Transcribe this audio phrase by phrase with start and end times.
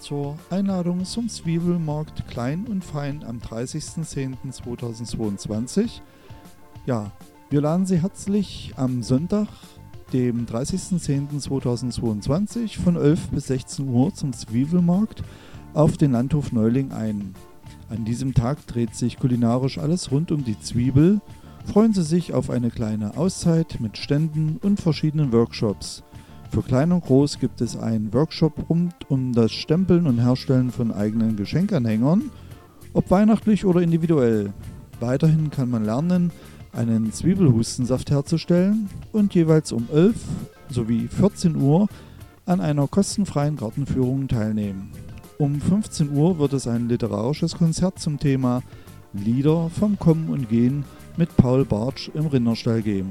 [0.00, 6.00] Zur Einladung zum Zwiebelmarkt Klein und Fein am 30.10.2022.
[6.86, 7.12] Ja,
[7.50, 9.48] wir laden Sie herzlich am Sonntag,
[10.14, 15.22] dem 30.10.2022 von 11 bis 16 Uhr zum Zwiebelmarkt
[15.74, 17.34] auf den Landhof Neuling ein.
[17.90, 21.20] An diesem Tag dreht sich kulinarisch alles rund um die Zwiebel.
[21.66, 26.02] Freuen Sie sich auf eine kleine Auszeit mit Ständen und verschiedenen Workshops.
[26.50, 30.90] Für Klein und Groß gibt es einen Workshop rund um das Stempeln und Herstellen von
[30.90, 32.30] eigenen Geschenkanhängern,
[32.92, 34.52] ob weihnachtlich oder individuell.
[34.98, 36.32] Weiterhin kann man lernen,
[36.72, 40.16] einen Zwiebelhustensaft herzustellen und jeweils um 11
[40.68, 41.86] sowie 14 Uhr
[42.46, 44.90] an einer kostenfreien Gartenführung teilnehmen.
[45.38, 48.62] Um 15 Uhr wird es ein literarisches Konzert zum Thema
[49.12, 50.84] Lieder vom Kommen und Gehen
[51.16, 53.10] mit Paul Bartsch im Rinderstall geben.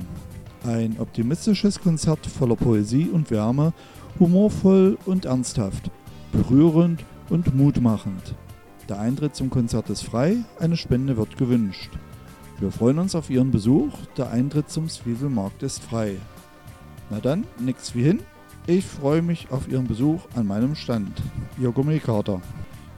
[0.64, 3.74] Ein optimistisches Konzert voller Poesie und Wärme,
[4.20, 5.90] humorvoll und ernsthaft,
[6.34, 8.36] berührend und mutmachend.
[8.90, 11.92] Der Eintritt zum Konzert ist frei, eine Spende wird gewünscht.
[12.60, 16.18] Wir freuen uns auf Ihren Besuch, der Eintritt zum Zwiebelmarkt ist frei.
[17.10, 18.20] Na dann, nix wie hin.
[18.68, 21.22] Ich freue mich auf Ihren Besuch an meinem Stand.
[21.58, 22.42] Ihr Gummikater.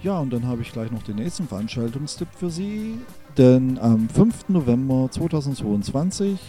[0.01, 2.97] Ja, und dann habe ich gleich noch den nächsten Veranstaltungstipp für Sie.
[3.37, 4.49] Denn am 5.
[4.49, 6.39] November 2022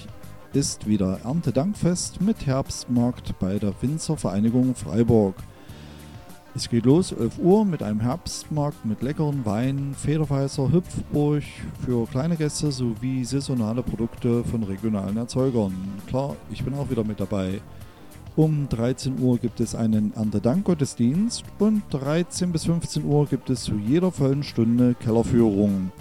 [0.55, 5.37] ist wieder Erntedankfest mit Herbstmarkt bei der Winzervereinigung Freiburg.
[6.55, 11.43] Es geht los 11 Uhr mit einem Herbstmarkt mit leckeren Wein, Federweißer, Hüpfburg
[11.85, 15.73] für kleine Gäste sowie saisonale Produkte von regionalen Erzeugern.
[16.07, 17.63] Klar, ich bin auch wieder mit dabei.
[18.37, 23.77] Um 13 Uhr gibt es einen Erntedankgottesdienst und 13 bis 15 Uhr gibt es zu
[23.77, 25.93] jeder vollen Stunde Kellerführung.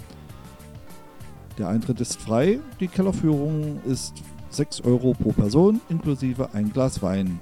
[1.56, 7.40] Der Eintritt ist frei, die Kellerführung ist 6 Euro pro Person inklusive ein Glas Wein.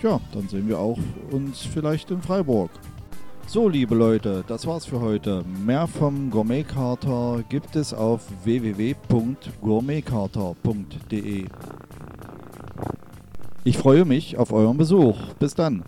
[0.00, 0.98] Tja, dann sehen wir auch
[1.30, 2.70] uns vielleicht in Freiburg.
[3.46, 5.44] So, liebe Leute, das war's für heute.
[5.64, 11.44] Mehr vom Gourmetkater gibt es auf www.gourmetkater.de.
[13.64, 15.16] Ich freue mich auf euren Besuch.
[15.38, 15.84] Bis dann.